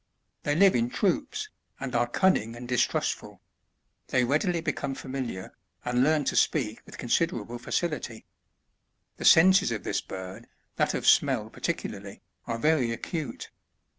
They 0.41 0.55
live 0.55 0.73
in 0.75 0.89
troops, 0.89 1.49
and 1.79 1.93
are 1.93 2.07
cunning 2.07 2.55
and 2.55 2.67
distrustful; 2.67 3.39
they 4.07 4.23
readily 4.23 4.59
become 4.59 4.95
familiar, 4.95 5.53
and 5.85 6.03
learn 6.03 6.23
to 6.25 6.35
speak 6.35 6.81
with 6.87 6.97
considerable 6.97 7.59
&cility. 7.59 8.23
The 9.17 9.25
senses 9.25 9.71
of 9.71 9.83
this 9.83 10.01
bird, 10.01 10.47
that 10.77 10.95
of 10.95 11.05
smell 11.05 11.51
particularly, 11.51 12.23
are 12.47 12.57
very 12.57 12.91
acute. 12.91 13.51